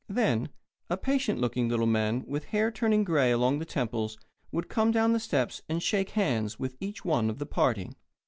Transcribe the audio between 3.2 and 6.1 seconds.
along the temples would come down the steps and shake